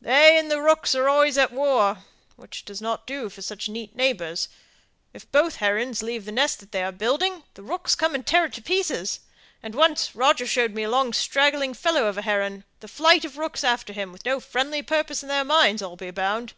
"They 0.00 0.38
and 0.38 0.48
the 0.48 0.62
rooks 0.62 0.94
are 0.94 1.08
always 1.08 1.36
at 1.36 1.52
war, 1.52 2.04
which 2.36 2.64
doesn't 2.64 3.04
do 3.04 3.28
for 3.28 3.42
such 3.42 3.68
near 3.68 3.88
neighbours. 3.94 4.48
If 5.12 5.28
both 5.32 5.56
herons 5.56 6.04
leave 6.04 6.24
the 6.24 6.30
nest 6.30 6.70
they 6.70 6.84
are 6.84 6.92
building, 6.92 7.42
the 7.54 7.64
rooks 7.64 7.96
come 7.96 8.14
and 8.14 8.24
tear 8.24 8.44
it 8.44 8.52
to 8.52 8.62
pieces; 8.62 9.18
and 9.60 9.74
once 9.74 10.14
Roger 10.14 10.46
showed 10.46 10.72
me 10.72 10.84
a 10.84 10.88
long 10.88 11.12
straggling 11.12 11.74
fellow 11.74 12.06
of 12.06 12.16
a 12.16 12.22
heron, 12.22 12.62
with 12.76 12.92
a 12.92 12.94
flight 12.94 13.24
of 13.24 13.36
rooks 13.38 13.64
after 13.64 13.92
him, 13.92 14.12
with 14.12 14.24
no 14.24 14.38
friendly 14.38 14.82
purpose 14.82 15.24
in 15.24 15.28
their 15.28 15.42
minds, 15.44 15.82
I'll 15.82 15.96
be 15.96 16.12
bound. 16.12 16.52